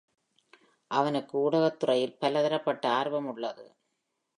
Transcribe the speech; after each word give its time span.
அவனுக்கு 0.91 1.33
ஊடக 1.37 1.69
துறையில் 1.75 2.17
பலதரப்பட்ட 2.19 2.83
ஆர்வம் 2.89 3.27
உள்ளது. 3.27 3.65